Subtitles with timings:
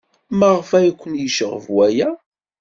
[0.39, 2.09] Maɣef ay ken-yecɣeb waya?